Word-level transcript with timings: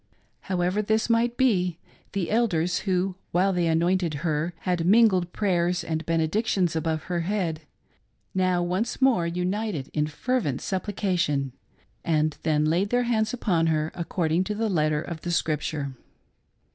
However 0.39 0.81
this 0.81 1.11
might 1.11 1.37
be, 1.37 1.77
the 2.13 2.31
elders, 2.31 2.79
who. 2.89 3.17
while 3.29 3.53
they 3.53 3.67
anointed 3.67 4.15
her 4.25 4.55
had 4.61 4.83
mingled 4.83 5.31
prayers 5.31 5.83
and 5.83 6.03
benedic, 6.07 6.47
tions 6.47 6.75
above 6.75 7.03
her 7.03 7.19
head, 7.19 7.61
now 8.33 8.63
once 8.63 8.99
more 8.99 9.27
united 9.27 9.91
in 9.93 10.07
fervent 10.07 10.59
suppli 10.59 10.95
cation, 10.95 11.51
and 12.03 12.35
then 12.41 12.65
laid 12.65 12.89
their 12.89 13.03
hands 13.03 13.31
upon 13.31 13.67
her, 13.67 13.91
according 13.93 14.43
to 14.45 14.55
the 14.55 14.69
letter 14.69 15.03
of 15.03 15.21
the 15.21 15.29
Scripture. 15.29 15.93